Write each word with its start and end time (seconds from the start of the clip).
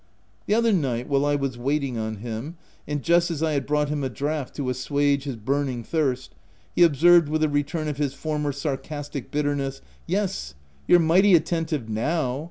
The 0.47 0.55
other 0.55 0.73
night 0.73 1.07
while 1.07 1.27
I 1.27 1.35
was 1.35 1.59
waiting 1.59 1.95
on 1.95 2.15
him, 2.15 2.57
and 2.87 3.03
just 3.03 3.29
as 3.29 3.43
I 3.43 3.51
had 3.53 3.67
brought 3.67 3.89
him 3.89 4.03
a 4.03 4.09
draught 4.09 4.55
to 4.55 4.67
assuage 4.71 5.25
his 5.25 5.35
burning 5.35 5.83
thirst— 5.83 6.33
he 6.75 6.81
observed, 6.81 7.29
with 7.29 7.43
a 7.43 7.49
return 7.49 7.87
of 7.87 7.97
his 7.97 8.15
former 8.15 8.51
sarcastic 8.51 9.29
bitterness, 9.29 9.79
—"Yes, 10.07 10.55
you're 10.87 10.97
mighty 10.99 11.35
attentive 11.35 11.87
now 11.87 12.39